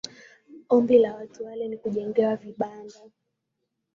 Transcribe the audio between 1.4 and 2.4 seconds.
wale ni kujengewa